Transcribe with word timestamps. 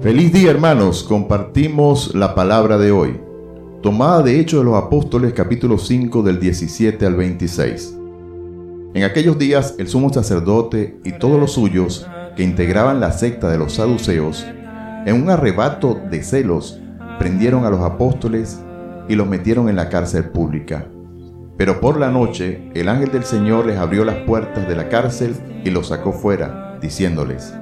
Feliz 0.00 0.32
día 0.32 0.52
hermanos, 0.52 1.02
compartimos 1.02 2.14
la 2.14 2.36
palabra 2.36 2.78
de 2.78 2.92
hoy, 2.92 3.20
tomada 3.82 4.22
de 4.22 4.38
Hechos 4.38 4.60
de 4.60 4.64
los 4.64 4.76
Apóstoles 4.76 5.32
capítulo 5.32 5.76
5 5.76 6.22
del 6.22 6.38
17 6.38 7.04
al 7.04 7.16
26. 7.16 7.98
En 8.94 9.02
aquellos 9.02 9.38
días 9.38 9.74
el 9.76 9.88
sumo 9.88 10.12
sacerdote 10.12 11.00
y 11.04 11.18
todos 11.18 11.40
los 11.40 11.54
suyos 11.54 12.06
que 12.36 12.44
integraban 12.44 13.00
la 13.00 13.10
secta 13.10 13.50
de 13.50 13.58
los 13.58 13.72
saduceos, 13.72 14.46
en 15.04 15.20
un 15.20 15.30
arrebato 15.30 16.00
de 16.08 16.22
celos, 16.22 16.78
prendieron 17.18 17.64
a 17.64 17.70
los 17.70 17.80
apóstoles 17.80 18.60
y 19.08 19.16
los 19.16 19.26
metieron 19.26 19.68
en 19.68 19.74
la 19.74 19.88
cárcel 19.88 20.30
pública. 20.30 20.86
Pero 21.56 21.80
por 21.80 21.98
la 21.98 22.12
noche 22.12 22.70
el 22.72 22.88
ángel 22.88 23.10
del 23.10 23.24
Señor 23.24 23.66
les 23.66 23.78
abrió 23.78 24.04
las 24.04 24.18
puertas 24.18 24.68
de 24.68 24.76
la 24.76 24.88
cárcel 24.88 25.34
y 25.64 25.70
los 25.70 25.88
sacó 25.88 26.12
fuera, 26.12 26.78
diciéndoles, 26.80 27.52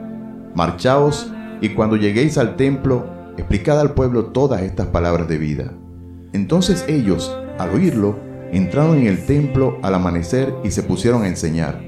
Marchaos 0.55 1.33
y 1.61 1.71
cuando 1.71 1.97
lleguéis 1.97 2.39
al 2.39 2.57
templo, 2.57 3.07
explicad 3.37 3.81
al 3.81 3.95
pueblo 3.95 4.27
todas 4.27 4.63
estas 4.63 4.87
palabras 4.89 5.29
de 5.29 5.39
vida. 5.39 5.73
Entonces 6.33 6.85
ellos, 6.89 7.37
al 7.59 7.71
oírlo, 7.71 8.19
entraron 8.53 8.99
en 8.99 9.07
el 9.07 9.25
templo 9.25 9.79
al 9.83 9.95
amanecer 9.95 10.55
y 10.65 10.71
se 10.71 10.83
pusieron 10.83 11.23
a 11.23 11.29
enseñar. 11.29 11.81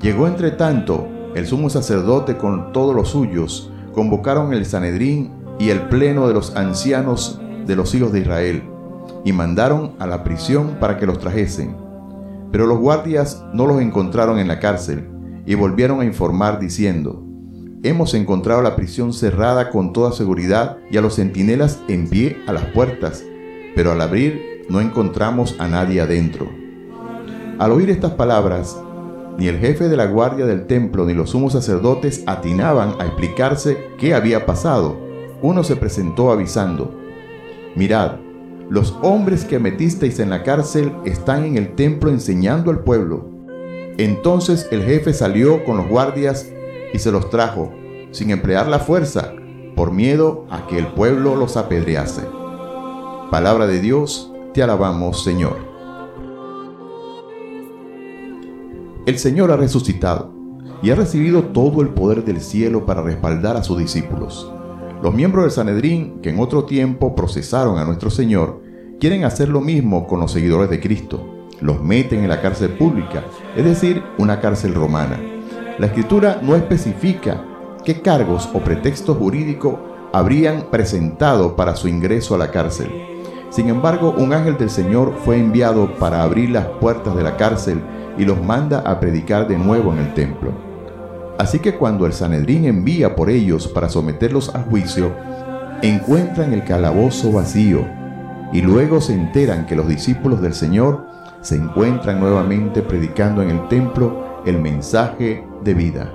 Llegó 0.00 0.26
entre 0.26 0.50
tanto 0.50 1.08
el 1.34 1.46
sumo 1.46 1.70
sacerdote 1.70 2.36
con 2.36 2.72
todos 2.72 2.94
los 2.94 3.10
suyos, 3.10 3.72
convocaron 3.92 4.52
el 4.52 4.64
Sanedrín 4.66 5.32
y 5.58 5.70
el 5.70 5.82
pleno 5.88 6.26
de 6.26 6.34
los 6.34 6.56
ancianos 6.56 7.40
de 7.66 7.76
los 7.76 7.94
hijos 7.94 8.12
de 8.12 8.20
Israel, 8.20 8.62
y 9.24 9.32
mandaron 9.32 9.92
a 9.98 10.06
la 10.06 10.24
prisión 10.24 10.78
para 10.80 10.96
que 10.96 11.06
los 11.06 11.18
trajesen. 11.18 11.76
Pero 12.50 12.66
los 12.66 12.78
guardias 12.78 13.44
no 13.52 13.66
los 13.66 13.80
encontraron 13.80 14.38
en 14.38 14.48
la 14.48 14.58
cárcel, 14.58 15.08
y 15.46 15.54
volvieron 15.54 16.00
a 16.00 16.04
informar 16.04 16.58
diciendo, 16.58 17.22
Hemos 17.82 18.12
encontrado 18.12 18.60
la 18.60 18.76
prisión 18.76 19.14
cerrada 19.14 19.70
con 19.70 19.94
toda 19.94 20.12
seguridad 20.12 20.76
y 20.90 20.98
a 20.98 21.00
los 21.00 21.16
centinelas 21.16 21.80
en 21.88 22.10
pie 22.10 22.36
a 22.46 22.52
las 22.52 22.66
puertas, 22.66 23.24
pero 23.74 23.92
al 23.92 24.02
abrir 24.02 24.66
no 24.68 24.82
encontramos 24.82 25.56
a 25.58 25.66
nadie 25.66 26.02
adentro. 26.02 26.46
Al 27.58 27.72
oír 27.72 27.88
estas 27.88 28.12
palabras, 28.12 28.78
ni 29.38 29.48
el 29.48 29.58
jefe 29.58 29.88
de 29.88 29.96
la 29.96 30.04
guardia 30.04 30.44
del 30.44 30.66
templo 30.66 31.06
ni 31.06 31.14
los 31.14 31.30
sumos 31.30 31.54
sacerdotes 31.54 32.22
atinaban 32.26 32.96
a 33.00 33.06
explicarse 33.06 33.78
qué 33.96 34.12
había 34.12 34.44
pasado. 34.44 34.98
Uno 35.40 35.64
se 35.64 35.76
presentó 35.76 36.32
avisando, 36.32 36.94
Mirad, 37.76 38.16
los 38.68 38.94
hombres 39.00 39.46
que 39.46 39.58
metisteis 39.58 40.20
en 40.20 40.28
la 40.28 40.42
cárcel 40.42 40.92
están 41.06 41.46
en 41.46 41.56
el 41.56 41.74
templo 41.76 42.10
enseñando 42.10 42.70
al 42.70 42.80
pueblo. 42.80 43.26
Entonces 43.96 44.68
el 44.70 44.82
jefe 44.82 45.14
salió 45.14 45.64
con 45.64 45.78
los 45.78 45.88
guardias 45.88 46.52
y 46.92 46.98
se 46.98 47.12
los 47.12 47.30
trajo, 47.30 47.72
sin 48.10 48.30
emplear 48.30 48.68
la 48.68 48.78
fuerza, 48.78 49.32
por 49.76 49.92
miedo 49.92 50.46
a 50.50 50.66
que 50.66 50.78
el 50.78 50.88
pueblo 50.88 51.36
los 51.36 51.56
apedrease. 51.56 52.22
Palabra 53.30 53.66
de 53.66 53.80
Dios, 53.80 54.32
te 54.52 54.62
alabamos 54.62 55.22
Señor. 55.22 55.56
El 59.06 59.18
Señor 59.18 59.50
ha 59.50 59.56
resucitado 59.56 60.32
y 60.82 60.90
ha 60.90 60.94
recibido 60.94 61.44
todo 61.44 61.82
el 61.82 61.90
poder 61.90 62.24
del 62.24 62.40
cielo 62.40 62.86
para 62.86 63.02
respaldar 63.02 63.56
a 63.56 63.62
sus 63.62 63.78
discípulos. 63.78 64.52
Los 65.02 65.14
miembros 65.14 65.44
del 65.44 65.52
Sanedrín, 65.52 66.20
que 66.20 66.30
en 66.30 66.40
otro 66.40 66.64
tiempo 66.64 67.14
procesaron 67.14 67.78
a 67.78 67.84
nuestro 67.84 68.10
Señor, 68.10 68.62
quieren 68.98 69.24
hacer 69.24 69.48
lo 69.48 69.60
mismo 69.60 70.06
con 70.06 70.20
los 70.20 70.32
seguidores 70.32 70.68
de 70.68 70.80
Cristo. 70.80 71.48
Los 71.60 71.82
meten 71.82 72.20
en 72.20 72.28
la 72.28 72.42
cárcel 72.42 72.70
pública, 72.70 73.24
es 73.56 73.64
decir, 73.64 74.02
una 74.18 74.40
cárcel 74.40 74.74
romana 74.74 75.18
la 75.80 75.86
escritura 75.86 76.40
no 76.42 76.56
especifica 76.56 77.42
qué 77.86 78.02
cargos 78.02 78.50
o 78.52 78.58
pretextos 78.58 79.16
jurídicos 79.16 79.76
habrían 80.12 80.64
presentado 80.70 81.56
para 81.56 81.74
su 81.74 81.88
ingreso 81.88 82.34
a 82.34 82.38
la 82.38 82.50
cárcel. 82.50 82.92
Sin 83.48 83.70
embargo, 83.70 84.14
un 84.14 84.34
ángel 84.34 84.58
del 84.58 84.68
Señor 84.68 85.14
fue 85.24 85.38
enviado 85.38 85.94
para 85.94 86.22
abrir 86.22 86.50
las 86.50 86.66
puertas 86.66 87.16
de 87.16 87.22
la 87.22 87.38
cárcel 87.38 87.80
y 88.18 88.26
los 88.26 88.42
manda 88.42 88.80
a 88.80 89.00
predicar 89.00 89.48
de 89.48 89.56
nuevo 89.56 89.90
en 89.94 90.00
el 90.00 90.12
templo. 90.12 90.52
Así 91.38 91.60
que 91.60 91.74
cuando 91.76 92.04
el 92.04 92.12
Sanedrín 92.12 92.66
envía 92.66 93.16
por 93.16 93.30
ellos 93.30 93.66
para 93.66 93.88
someterlos 93.88 94.54
a 94.54 94.60
juicio, 94.60 95.14
encuentran 95.80 96.52
el 96.52 96.62
calabozo 96.64 97.32
vacío 97.32 97.86
y 98.52 98.60
luego 98.60 99.00
se 99.00 99.14
enteran 99.14 99.64
que 99.64 99.76
los 99.76 99.88
discípulos 99.88 100.42
del 100.42 100.52
Señor 100.52 101.06
se 101.40 101.56
encuentran 101.56 102.20
nuevamente 102.20 102.82
predicando 102.82 103.42
en 103.42 103.48
el 103.48 103.66
templo 103.68 104.28
el 104.46 104.60
mensaje 104.60 105.44
de 105.62 105.74
vida. 105.74 106.14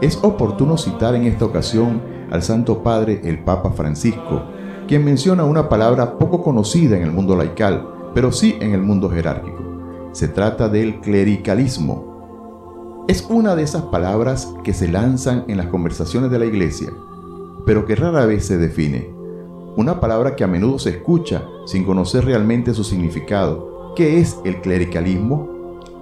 Es 0.00 0.18
oportuno 0.22 0.76
citar 0.76 1.14
en 1.14 1.24
esta 1.24 1.44
ocasión 1.44 2.02
al 2.30 2.42
Santo 2.42 2.82
Padre 2.82 3.20
el 3.24 3.44
Papa 3.44 3.70
Francisco, 3.70 4.42
quien 4.86 5.04
menciona 5.04 5.44
una 5.44 5.68
palabra 5.68 6.18
poco 6.18 6.42
conocida 6.42 6.96
en 6.96 7.02
el 7.02 7.10
mundo 7.10 7.36
laical, 7.36 7.88
pero 8.14 8.32
sí 8.32 8.56
en 8.60 8.72
el 8.72 8.82
mundo 8.82 9.10
jerárquico. 9.10 9.62
Se 10.12 10.28
trata 10.28 10.68
del 10.68 11.00
clericalismo. 11.00 13.04
Es 13.08 13.26
una 13.28 13.54
de 13.54 13.62
esas 13.62 13.82
palabras 13.82 14.52
que 14.64 14.74
se 14.74 14.88
lanzan 14.88 15.44
en 15.48 15.56
las 15.56 15.66
conversaciones 15.66 16.30
de 16.30 16.38
la 16.38 16.46
iglesia, 16.46 16.90
pero 17.64 17.84
que 17.84 17.96
rara 17.96 18.26
vez 18.26 18.46
se 18.46 18.58
define. 18.58 19.10
Una 19.76 20.00
palabra 20.00 20.36
que 20.36 20.44
a 20.44 20.46
menudo 20.46 20.78
se 20.78 20.90
escucha 20.90 21.44
sin 21.66 21.84
conocer 21.84 22.24
realmente 22.24 22.74
su 22.74 22.82
significado. 22.82 23.92
¿Qué 23.94 24.20
es 24.20 24.38
el 24.44 24.60
clericalismo? 24.60 25.55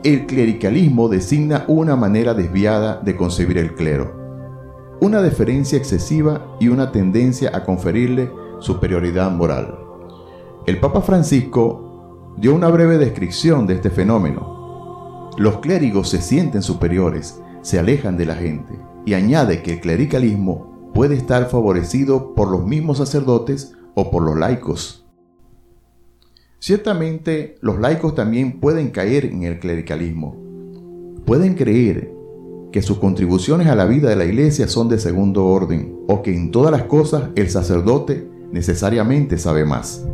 El 0.04 0.26
clericalismo 0.26 1.09
designa 1.09 1.65
una 1.66 1.97
manera 1.97 2.34
desviada 2.34 3.00
de 3.00 3.16
concebir 3.16 3.56
el 3.56 3.75
clero, 3.75 4.98
una 5.00 5.22
deferencia 5.22 5.78
excesiva 5.78 6.56
y 6.60 6.69
una 6.69 6.92
tendencia 6.92 7.50
a 7.56 7.65
conferirle 7.65 8.31
superioridad 8.59 9.31
moral. 9.31 9.78
El 10.66 10.78
Papa 10.78 11.00
Francisco 11.00 12.34
dio 12.37 12.54
una 12.54 12.69
breve 12.69 12.98
descripción 12.98 13.66
de 13.66 13.76
este 13.76 13.88
fenómeno. 13.88 15.31
Los 15.38 15.60
clérigos 15.60 16.10
se 16.10 16.21
sienten 16.21 16.60
superiores, 16.60 17.41
se 17.62 17.78
alejan 17.78 18.19
de 18.19 18.26
la 18.26 18.34
gente 18.34 18.78
y 19.06 19.15
añade 19.15 19.62
que 19.62 19.72
el 19.72 19.81
clericalismo 19.81 20.91
puede 20.92 21.15
estar 21.15 21.48
favorecido 21.48 22.34
por 22.34 22.50
los 22.50 22.66
mismos 22.66 22.98
sacerdotes 22.98 23.72
o 23.94 24.10
por 24.10 24.22
los 24.22 24.36
laicos. 24.36 25.03
Ciertamente 26.64 27.56
los 27.60 27.78
laicos 27.78 28.14
también 28.14 28.58
pueden 28.58 28.88
caer 28.88 29.26
en 29.26 29.42
el 29.42 29.58
clericalismo. 29.58 30.34
Pueden 31.26 31.56
creer 31.56 32.10
que 32.72 32.80
sus 32.80 32.97
contribuciones 32.97 33.66
a 33.66 33.75
la 33.75 33.84
vida 33.84 34.08
de 34.08 34.16
la 34.16 34.25
iglesia 34.25 34.66
son 34.66 34.88
de 34.88 34.98
segundo 34.98 35.44
orden 35.44 35.94
o 36.08 36.22
que 36.22 36.34
en 36.34 36.50
todas 36.50 36.72
las 36.72 36.84
cosas 36.84 37.24
el 37.34 37.50
sacerdote 37.50 38.26
necesariamente 38.50 39.36
sabe 39.36 39.66
más. 39.66 40.06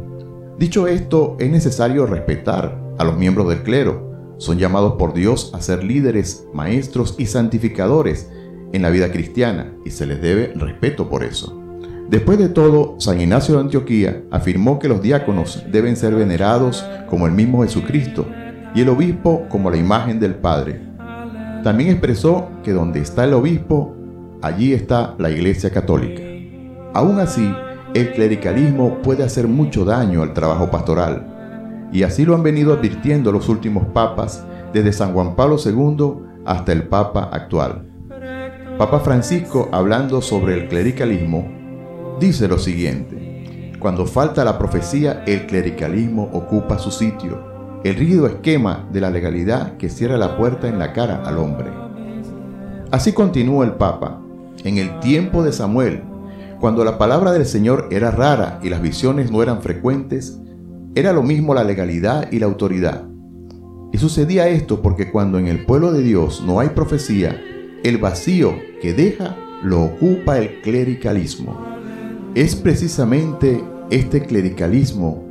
Dicho 0.58 0.88
esto, 0.88 1.36
es 1.38 1.52
necesario 1.52 2.04
respetar 2.04 2.82
a 2.98 3.04
los 3.04 3.16
miembros 3.16 3.48
del 3.48 3.62
clero. 3.62 4.34
Son 4.38 4.58
llamados 4.58 4.94
por 4.94 5.14
Dios 5.14 5.52
a 5.54 5.60
ser 5.60 5.84
líderes, 5.84 6.48
maestros 6.52 7.14
y 7.16 7.26
santificadores 7.26 8.28
en 8.72 8.82
la 8.82 8.90
vida 8.90 9.12
cristiana 9.12 9.72
y 9.84 9.90
se 9.90 10.04
les 10.04 10.20
debe 10.20 10.52
respeto 10.56 11.08
por 11.08 11.22
eso. 11.22 11.59
Después 12.10 12.38
de 12.38 12.48
todo, 12.48 12.96
San 12.98 13.20
Ignacio 13.20 13.54
de 13.54 13.60
Antioquía 13.60 14.24
afirmó 14.32 14.80
que 14.80 14.88
los 14.88 15.00
diáconos 15.00 15.64
deben 15.70 15.94
ser 15.96 16.12
venerados 16.12 16.84
como 17.08 17.28
el 17.28 17.32
mismo 17.32 17.62
Jesucristo 17.62 18.26
y 18.74 18.80
el 18.80 18.88
obispo 18.88 19.46
como 19.48 19.70
la 19.70 19.76
imagen 19.76 20.18
del 20.18 20.34
Padre. 20.34 20.80
También 21.62 21.90
expresó 21.90 22.50
que 22.64 22.72
donde 22.72 22.98
está 22.98 23.22
el 23.22 23.34
obispo, 23.34 23.94
allí 24.42 24.72
está 24.72 25.14
la 25.18 25.30
Iglesia 25.30 25.70
Católica. 25.70 26.20
Aún 26.94 27.20
así, 27.20 27.54
el 27.94 28.10
clericalismo 28.12 28.98
puede 29.02 29.22
hacer 29.22 29.46
mucho 29.46 29.84
daño 29.84 30.22
al 30.22 30.34
trabajo 30.34 30.68
pastoral, 30.68 31.88
y 31.92 32.02
así 32.02 32.24
lo 32.24 32.34
han 32.34 32.42
venido 32.42 32.72
advirtiendo 32.72 33.30
los 33.30 33.48
últimos 33.48 33.86
papas, 33.86 34.44
desde 34.72 34.92
San 34.92 35.12
Juan 35.12 35.36
Pablo 35.36 35.58
II 35.64 36.14
hasta 36.44 36.72
el 36.72 36.88
Papa 36.88 37.30
actual. 37.32 37.86
Papa 38.78 38.98
Francisco, 38.98 39.68
hablando 39.70 40.20
sobre 40.20 40.54
el 40.54 40.68
clericalismo, 40.68 41.59
dice 42.20 42.46
lo 42.46 42.58
siguiente. 42.58 43.72
Cuando 43.80 44.04
falta 44.04 44.44
la 44.44 44.58
profecía, 44.58 45.24
el 45.26 45.46
clericalismo 45.46 46.28
ocupa 46.34 46.78
su 46.78 46.90
sitio, 46.90 47.42
el 47.82 47.96
rígido 47.96 48.26
esquema 48.26 48.86
de 48.92 49.00
la 49.00 49.10
legalidad 49.10 49.78
que 49.78 49.88
cierra 49.88 50.18
la 50.18 50.36
puerta 50.36 50.68
en 50.68 50.78
la 50.78 50.92
cara 50.92 51.22
al 51.24 51.38
hombre. 51.38 51.70
Así 52.90 53.14
continúa 53.14 53.64
el 53.64 53.72
Papa. 53.72 54.20
En 54.64 54.76
el 54.76 55.00
tiempo 55.00 55.42
de 55.42 55.52
Samuel, 55.52 56.02
cuando 56.60 56.84
la 56.84 56.98
palabra 56.98 57.32
del 57.32 57.46
Señor 57.46 57.88
era 57.90 58.10
rara 58.10 58.60
y 58.62 58.68
las 58.68 58.82
visiones 58.82 59.30
no 59.30 59.42
eran 59.42 59.62
frecuentes, 59.62 60.38
era 60.94 61.14
lo 61.14 61.22
mismo 61.22 61.54
la 61.54 61.64
legalidad 61.64 62.30
y 62.30 62.38
la 62.38 62.46
autoridad. 62.46 63.04
Y 63.92 63.98
sucedía 63.98 64.48
esto 64.48 64.82
porque 64.82 65.10
cuando 65.10 65.38
en 65.38 65.46
el 65.46 65.64
pueblo 65.64 65.90
de 65.90 66.02
Dios 66.02 66.44
no 66.46 66.60
hay 66.60 66.68
profecía, 66.68 67.40
el 67.82 67.96
vacío 67.96 68.52
que 68.82 68.92
deja 68.92 69.36
lo 69.62 69.82
ocupa 69.82 70.38
el 70.38 70.60
clericalismo. 70.60 71.79
Es 72.34 72.54
precisamente 72.54 73.60
este 73.90 74.22
clericalismo 74.22 75.24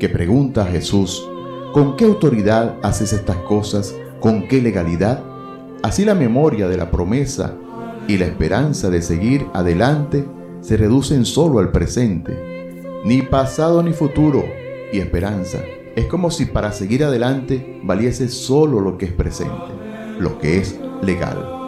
que 0.00 0.08
pregunta 0.08 0.62
a 0.62 0.66
Jesús, 0.66 1.24
¿con 1.72 1.96
qué 1.96 2.06
autoridad 2.06 2.76
haces 2.82 3.12
estas 3.12 3.36
cosas? 3.36 3.94
¿Con 4.18 4.48
qué 4.48 4.60
legalidad? 4.60 5.22
Así 5.84 6.04
la 6.04 6.16
memoria 6.16 6.66
de 6.66 6.76
la 6.76 6.90
promesa 6.90 7.54
y 8.08 8.18
la 8.18 8.26
esperanza 8.26 8.90
de 8.90 9.00
seguir 9.00 9.46
adelante 9.54 10.24
se 10.60 10.76
reducen 10.76 11.24
solo 11.24 11.60
al 11.60 11.70
presente. 11.70 12.36
Ni 13.04 13.22
pasado 13.22 13.80
ni 13.84 13.92
futuro 13.92 14.44
y 14.92 14.98
esperanza. 14.98 15.58
Es 15.94 16.06
como 16.06 16.32
si 16.32 16.46
para 16.46 16.72
seguir 16.72 17.04
adelante 17.04 17.80
valiese 17.84 18.28
solo 18.28 18.80
lo 18.80 18.98
que 18.98 19.06
es 19.06 19.12
presente, 19.12 19.72
lo 20.18 20.40
que 20.40 20.58
es 20.58 20.76
legal. 21.00 21.59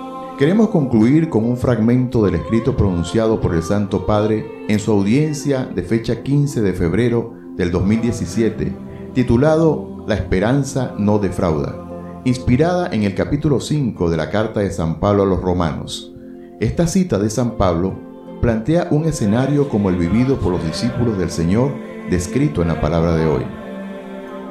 Queremos 0.42 0.70
concluir 0.70 1.28
con 1.28 1.44
un 1.44 1.56
fragmento 1.56 2.24
del 2.24 2.34
escrito 2.34 2.76
pronunciado 2.76 3.40
por 3.40 3.54
el 3.54 3.62
Santo 3.62 4.06
Padre 4.06 4.44
en 4.66 4.80
su 4.80 4.90
audiencia 4.90 5.66
de 5.66 5.84
fecha 5.84 6.24
15 6.24 6.62
de 6.62 6.72
febrero 6.72 7.32
del 7.54 7.70
2017, 7.70 8.72
titulado 9.14 10.04
La 10.08 10.16
esperanza 10.16 10.96
no 10.98 11.20
defrauda, 11.20 11.76
inspirada 12.24 12.88
en 12.90 13.04
el 13.04 13.14
capítulo 13.14 13.60
5 13.60 14.10
de 14.10 14.16
la 14.16 14.30
carta 14.30 14.58
de 14.58 14.72
San 14.72 14.98
Pablo 14.98 15.22
a 15.22 15.26
los 15.26 15.40
romanos. 15.40 16.12
Esta 16.58 16.88
cita 16.88 17.20
de 17.20 17.30
San 17.30 17.52
Pablo 17.52 17.94
plantea 18.40 18.88
un 18.90 19.04
escenario 19.04 19.68
como 19.68 19.90
el 19.90 19.96
vivido 19.96 20.40
por 20.40 20.54
los 20.54 20.64
discípulos 20.66 21.18
del 21.18 21.30
Señor 21.30 21.70
descrito 22.10 22.62
en 22.62 22.66
la 22.66 22.80
palabra 22.80 23.14
de 23.14 23.26
hoy. 23.26 23.44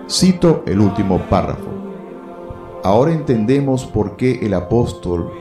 Cito 0.09 0.63
el 0.67 0.79
último 0.79 1.19
párrafo. 1.29 1.67
Ahora 2.81 3.11
entendemos 3.11 3.85
por 3.85 4.15
qué 4.15 4.39
el 4.41 4.53
apóstol 4.53 5.31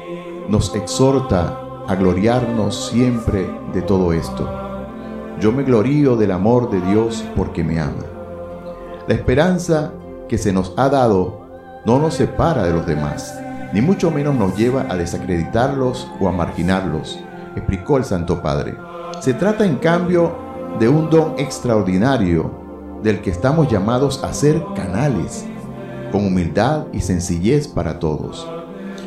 nos 0.51 0.75
exhorta 0.75 1.61
a 1.87 1.95
gloriarnos 1.95 2.89
siempre 2.91 3.49
de 3.73 3.83
todo 3.83 4.13
esto. 4.13 4.51
Yo 5.39 5.53
me 5.53 5.63
glorío 5.63 6.17
del 6.17 6.33
amor 6.33 6.71
de 6.71 6.81
Dios 6.81 7.25
porque 7.37 7.63
me 7.63 7.79
ama. 7.79 8.03
La 9.07 9.15
esperanza 9.15 9.93
que 10.29 10.39
se 10.39 10.53
nos 10.53 10.75
ha 10.77 10.89
dado 10.89 11.47
no 11.87 12.01
nos 12.01 12.15
separa 12.15 12.65
de 12.65 12.73
los 12.73 12.85
demás, 12.85 13.39
ni 13.73 13.81
mucho 13.81 14.11
menos 14.11 14.35
nos 14.35 14.57
lleva 14.57 14.87
a 14.89 14.97
desacreditarlos 14.97 16.11
o 16.19 16.27
a 16.27 16.33
marginarlos, 16.33 17.21
explicó 17.55 17.97
el 17.97 18.05
Santo 18.05 18.43
Padre. 18.43 18.75
Se 19.21 19.35
trata 19.35 19.65
en 19.65 19.77
cambio 19.77 20.35
de 20.81 20.89
un 20.89 21.11
don 21.11 21.35
extraordinario 21.39 22.51
del 23.05 23.21
que 23.21 23.31
estamos 23.31 23.69
llamados 23.69 24.25
a 24.25 24.33
ser 24.33 24.65
canales, 24.75 25.47
con 26.11 26.27
humildad 26.27 26.87
y 26.93 27.03
sencillez 27.03 27.69
para 27.69 28.01
todos. 28.01 28.51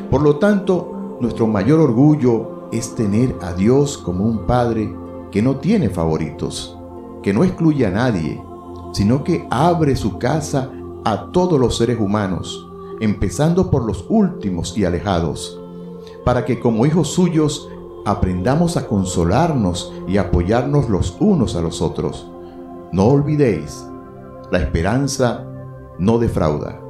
Por 0.09 0.21
lo 0.21 0.37
tanto, 0.37 0.92
nuestro 1.23 1.47
mayor 1.47 1.79
orgullo 1.79 2.67
es 2.73 2.95
tener 2.95 3.35
a 3.41 3.53
Dios 3.53 3.97
como 3.97 4.25
un 4.25 4.45
Padre 4.45 4.93
que 5.31 5.41
no 5.41 5.55
tiene 5.55 5.89
favoritos, 5.89 6.77
que 7.23 7.33
no 7.33 7.45
excluye 7.45 7.85
a 7.85 7.91
nadie, 7.91 8.43
sino 8.91 9.23
que 9.23 9.47
abre 9.49 9.95
su 9.95 10.19
casa 10.19 10.69
a 11.05 11.31
todos 11.31 11.57
los 11.57 11.77
seres 11.77 11.97
humanos, 11.97 12.69
empezando 12.99 13.71
por 13.71 13.85
los 13.85 14.05
últimos 14.09 14.77
y 14.77 14.83
alejados, 14.83 15.59
para 16.25 16.43
que 16.43 16.59
como 16.59 16.85
hijos 16.85 17.07
suyos 17.07 17.69
aprendamos 18.05 18.75
a 18.75 18.85
consolarnos 18.87 19.93
y 20.09 20.17
apoyarnos 20.17 20.89
los 20.89 21.15
unos 21.21 21.55
a 21.55 21.61
los 21.61 21.81
otros. 21.81 22.29
No 22.91 23.05
olvidéis, 23.05 23.87
la 24.51 24.59
esperanza 24.59 25.45
no 25.97 26.19
defrauda. 26.19 26.81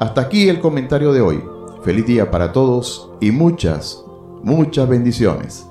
Hasta 0.00 0.20
aquí 0.20 0.50
el 0.50 0.60
comentario 0.60 1.14
de 1.14 1.22
hoy. 1.22 1.55
Feliz 1.86 2.04
día 2.04 2.32
para 2.32 2.50
todos 2.50 3.12
y 3.20 3.30
muchas, 3.30 4.04
muchas 4.42 4.88
bendiciones. 4.88 5.68